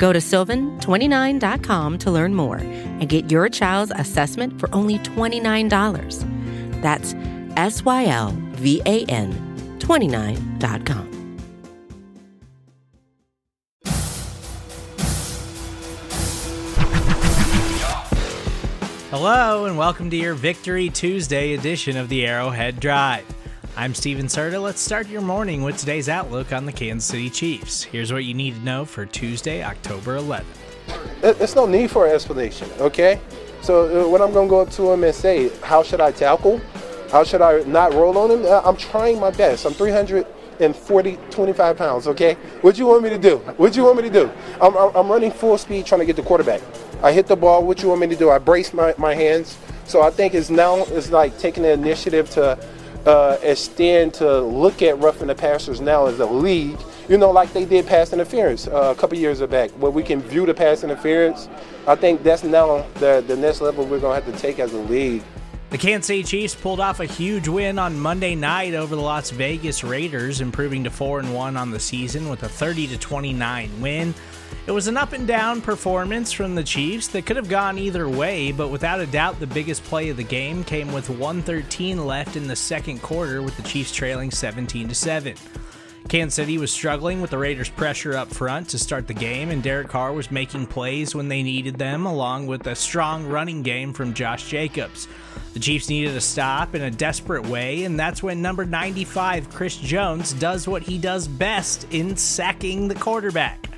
[0.00, 6.80] Go to sylvan29.com to learn more and get your child's assessment for only $29.
[6.80, 7.14] That's
[7.58, 11.06] S Y L V A N 29.com.
[19.10, 23.26] Hello, and welcome to your Victory Tuesday edition of the Arrowhead Drive.
[23.76, 24.60] I'm Stephen Serda.
[24.60, 27.84] Let's start your morning with today's outlook on the Kansas City Chiefs.
[27.84, 30.44] Here's what you need to know for Tuesday, October 11th.
[31.20, 33.20] There's no need for an explanation, okay?
[33.62, 36.10] So uh, when I'm going to go up to him and say, how should I
[36.10, 36.60] tackle?
[37.10, 38.44] How should I not roll on him?
[38.44, 39.64] Uh, I'm trying my best.
[39.64, 42.34] I'm 340, 25 pounds, okay?
[42.62, 43.36] What do you want me to do?
[43.56, 44.30] What do you want me to do?
[44.60, 46.60] I'm, I'm, I'm running full speed trying to get the quarterback.
[47.02, 47.64] I hit the ball.
[47.64, 48.30] What you want me to do?
[48.30, 49.56] I brace my, my hands.
[49.84, 52.58] So I think it's now it's like taking the initiative to
[53.06, 56.78] uh, extend to look at roughing the passers now as a league.
[57.08, 60.20] You know, like they did pass interference uh, a couple years back, where we can
[60.20, 61.48] view the pass interference.
[61.86, 64.78] I think that's now the the next level we're gonna have to take as a
[64.78, 65.22] league.
[65.70, 69.30] The Kansas City Chiefs pulled off a huge win on Monday night over the Las
[69.30, 73.80] Vegas Raiders, improving to 4 and 1 on the season with a 30 to 29
[73.80, 74.12] win.
[74.66, 78.08] It was an up and down performance from the Chiefs that could have gone either
[78.08, 82.34] way, but without a doubt, the biggest play of the game came with 113 left
[82.34, 85.36] in the second quarter, with the Chiefs trailing 17 to 7.
[86.10, 89.62] Kansas City was struggling with the Raiders' pressure up front to start the game, and
[89.62, 93.92] Derek Carr was making plays when they needed them, along with a strong running game
[93.92, 95.06] from Josh Jacobs.
[95.52, 99.76] The Chiefs needed a stop in a desperate way, and that's when number 95, Chris
[99.76, 103.68] Jones, does what he does best in sacking the quarterback.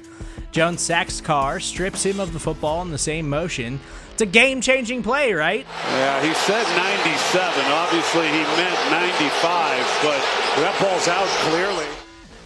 [0.52, 3.78] Jones sacks Carr, strips him of the football in the same motion.
[4.14, 5.66] It's a game changing play, right?
[5.84, 7.72] Yeah, he said 97.
[7.72, 10.22] Obviously, he meant 95, but
[10.62, 12.01] that ball's out clearly.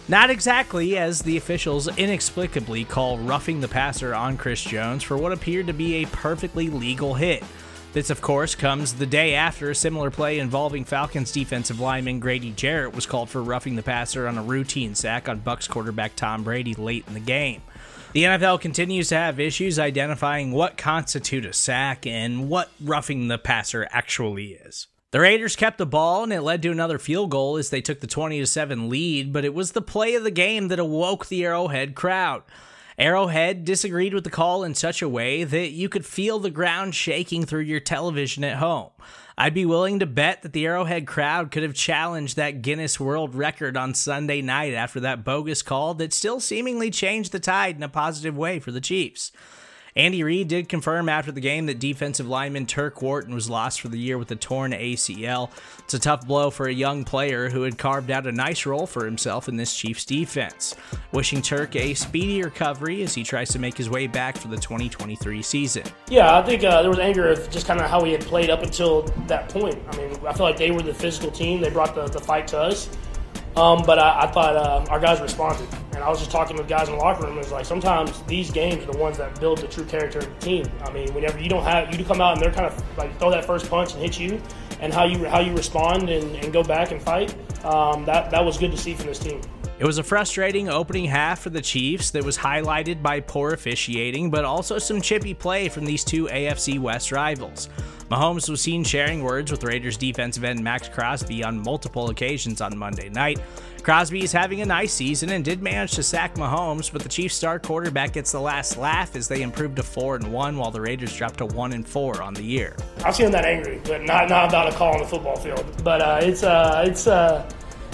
[0.09, 5.33] Not exactly, as the officials inexplicably call roughing the passer on Chris Jones for what
[5.33, 7.43] appeared to be a perfectly legal hit.
[7.91, 12.51] This, of course, comes the day after a similar play involving Falcons defensive lineman Grady
[12.51, 16.41] Jarrett was called for roughing the passer on a routine sack on Bucks quarterback Tom
[16.41, 17.61] Brady late in the game.
[18.13, 23.37] The NFL continues to have issues identifying what constitutes a sack and what roughing the
[23.37, 24.87] passer actually is.
[25.11, 28.01] The Raiders kept the ball and it led to another field goal as they took
[28.01, 31.45] the 20 7 lead, but it was the play of the game that awoke the
[31.45, 32.43] Arrowhead crowd.
[32.97, 36.93] Arrowhead disagreed with the call in such a way that you could feel the ground
[36.93, 38.89] shaking through your television at home.
[39.37, 43.33] I'd be willing to bet that the Arrowhead crowd could have challenged that Guinness World
[43.33, 47.83] Record on Sunday night after that bogus call that still seemingly changed the tide in
[47.83, 49.31] a positive way for the Chiefs.
[49.97, 53.87] Andy Reid did confirm after the game that defensive lineman Turk Wharton was lost for
[53.87, 55.49] the year with a torn ACL.
[55.79, 58.85] It's a tough blow for a young player who had carved out a nice role
[58.85, 60.75] for himself in this Chiefs defense.
[61.13, 64.57] Wishing Turk a speedy recovery as he tries to make his way back for the
[64.57, 65.83] 2023 season.
[66.09, 68.51] Yeah, I think uh, there was anger of just kind of how he had played
[68.51, 69.79] up until that point.
[69.89, 71.59] I mean, I feel like they were the physical team.
[71.59, 72.87] They brought the, the fight to us.
[73.55, 75.67] Um, but I, I thought uh, our guys responded.
[75.97, 77.37] And I was just talking with guys in the locker room.
[77.37, 80.25] It was like sometimes these games are the ones that build the true character of
[80.25, 80.65] the team.
[80.83, 83.31] I mean, whenever you don't have you come out and they're kind of like throw
[83.31, 84.39] that first punch and hit you,
[84.79, 87.33] and how you how you respond and, and go back and fight.
[87.65, 89.41] Um, that that was good to see from this team.
[89.79, 94.29] It was a frustrating opening half for the Chiefs that was highlighted by poor officiating,
[94.29, 97.69] but also some chippy play from these two AFC West rivals.
[98.09, 102.77] Mahomes was seen sharing words with Raiders defensive end Maxx Crosby on multiple occasions on
[102.77, 103.37] Monday night.
[103.83, 107.35] Crosby is having a nice season and did manage to sack Mahomes, but the Chiefs
[107.35, 110.79] star quarterback gets the last laugh as they improved to 4 and 1 while the
[110.79, 112.77] Raiders dropped to 1 and 4 on the year.
[113.03, 115.65] I've seen that angry, but not not about a call on the football field.
[115.83, 117.49] But uh, it's uh, it's uh,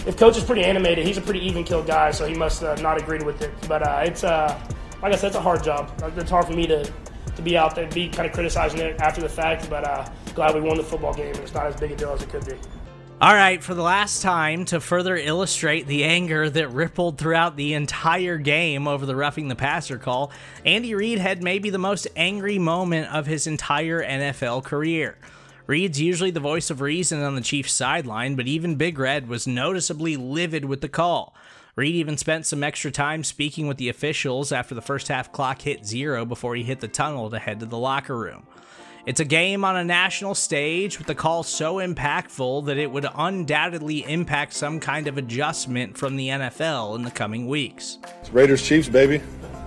[0.06, 2.76] if coach is pretty animated, he's a pretty even killed guy, so he must uh,
[2.76, 3.52] not agree with it.
[3.68, 4.60] But uh, it's uh,
[5.02, 5.92] like I said, it's a hard job.
[6.18, 6.92] It's hard for me to
[7.36, 9.70] to be out there, be kind of criticizing it after the fact.
[9.70, 12.12] But uh, glad we won the football game, and it's not as big a deal
[12.12, 12.56] as it could be.
[13.22, 17.74] All right, for the last time, to further illustrate the anger that rippled throughout the
[17.74, 20.30] entire game over the roughing the passer call,
[20.66, 25.18] Andy Reid had maybe the most angry moment of his entire NFL career.
[25.68, 29.48] Reid's usually the voice of reason on the Chiefs sideline, but even Big Red was
[29.48, 31.34] noticeably livid with the call.
[31.76, 35.64] Reid even spent some extra time speaking with the officials after the first half clock
[35.64, 38.46] hit zero before he hit the tunnel to head to the locker room.
[39.08, 43.08] It's a game on a national stage with the call so impactful that it would
[43.16, 47.98] undoubtedly impact some kind of adjustment from the NFL in the coming weeks.
[48.22, 49.20] It's Raiders Chiefs, baby.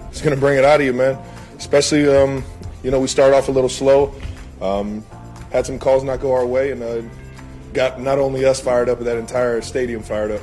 [0.09, 1.19] It's going to bring it out of you, man.
[1.59, 2.45] Especially, um,
[2.85, 4.15] you know, we start off a little slow,
[4.63, 5.05] um,
[5.51, 7.03] had some calls not go our way, and uh,
[7.73, 10.41] got not only us fired up, but that entire stadium fired up.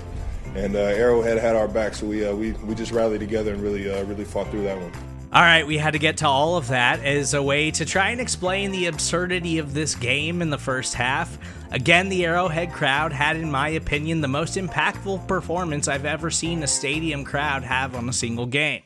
[0.55, 3.61] And uh, Arrowhead had our back, so we, uh, we, we just rallied together and
[3.61, 4.91] really, uh, really fought through that one.
[5.33, 8.11] All right, we had to get to all of that as a way to try
[8.11, 11.39] and explain the absurdity of this game in the first half.
[11.71, 16.61] Again, the Arrowhead crowd had, in my opinion, the most impactful performance I've ever seen
[16.61, 18.83] a stadium crowd have on a single game.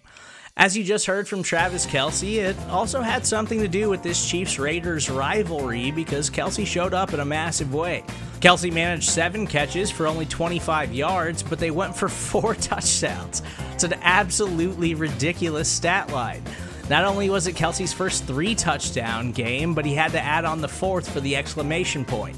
[0.60, 4.28] As you just heard from Travis Kelce, it also had something to do with this
[4.28, 8.04] Chiefs Raiders rivalry because Kelce showed up in a massive way.
[8.40, 13.44] Kelce managed seven catches for only 25 yards, but they went for four touchdowns.
[13.74, 16.42] It's an absolutely ridiculous stat line.
[16.90, 20.62] Not only was it Kelce's first three touchdown game, but he had to add on
[20.62, 22.36] the fourth for the exclamation point.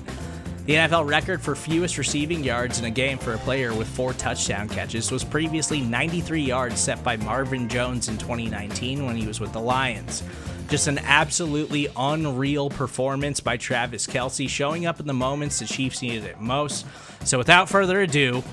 [0.70, 4.14] The NFL record for fewest receiving yards in a game for a player with four
[4.14, 9.40] touchdown catches was previously 93 yards set by Marvin Jones in 2019 when he was
[9.40, 10.22] with the Lions.
[10.68, 16.04] Just an absolutely unreal performance by Travis Kelce, showing up in the moments the Chiefs
[16.04, 16.86] needed it most.
[17.24, 18.44] So, without further ado,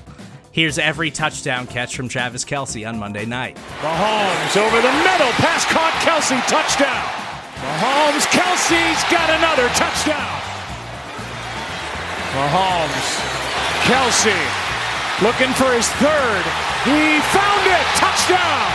[0.51, 3.57] here's every touchdown catch from Travis Kelce on Monday night.
[3.81, 7.05] Mahomes over the middle, pass caught, Kelce, touchdown.
[7.61, 10.36] Mahomes, Kelce's got another touchdown.
[12.37, 13.09] Mahomes,
[13.89, 14.37] Kelce
[15.25, 16.43] looking for his third.
[16.85, 18.69] He found it, touchdown.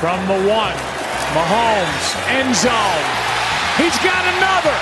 [0.00, 0.72] From the one,
[1.36, 3.04] Mahomes, end zone.
[3.76, 4.78] He's got another.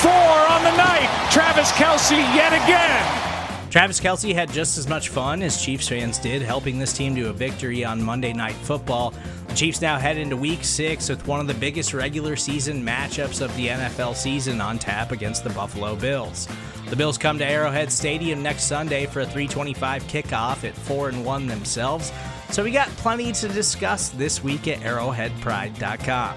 [0.00, 1.10] Four on the night.
[1.30, 3.70] Travis Kelce yet again.
[3.70, 7.28] Travis Kelce had just as much fun as Chiefs fans did, helping this team to
[7.28, 9.12] a victory on Monday Night Football.
[9.58, 13.52] Chiefs now head into week six with one of the biggest regular season matchups of
[13.56, 16.46] the NFL season on tap against the Buffalo Bills.
[16.90, 21.24] The Bills come to Arrowhead Stadium next Sunday for a 325 kickoff at 4 and
[21.24, 22.12] 1 themselves.
[22.50, 26.36] So we got plenty to discuss this week at arrowheadpride.com.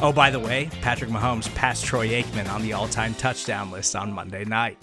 [0.00, 3.96] Oh, by the way, Patrick Mahomes passed Troy Aikman on the all time touchdown list
[3.96, 4.78] on Monday night.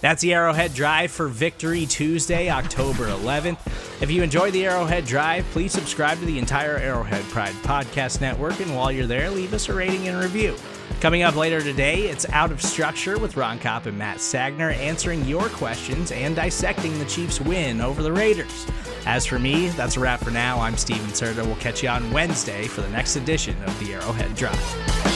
[0.00, 3.91] That's the Arrowhead Drive for Victory Tuesday, October 11th.
[4.02, 8.58] If you enjoy the Arrowhead Drive, please subscribe to the entire Arrowhead Pride podcast network,
[8.58, 10.56] and while you're there, leave us a rating and review.
[11.00, 15.24] Coming up later today, it's Out of Structure with Ron Kopp and Matt Sagner answering
[15.26, 18.66] your questions and dissecting the Chiefs' win over the Raiders.
[19.06, 20.58] As for me, that's a wrap for now.
[20.58, 21.46] I'm Stephen Serda.
[21.46, 25.11] We'll catch you on Wednesday for the next edition of the Arrowhead Drive.